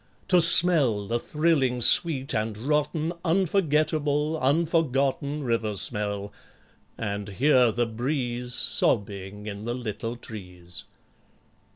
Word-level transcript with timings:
To 0.29 0.41
smell 0.41 1.05
the 1.05 1.19
thrilling 1.19 1.79
sweet 1.79 2.33
and 2.33 2.57
rotten 2.57 3.13
Unforgettable, 3.23 4.35
unforgotten 4.41 5.43
River 5.43 5.75
smell, 5.77 6.33
and 6.97 7.29
hear 7.29 7.71
the 7.71 7.85
breeze 7.85 8.55
Sobbing 8.55 9.45
in 9.45 9.61
the 9.61 9.75
little 9.75 10.15
trees. 10.15 10.85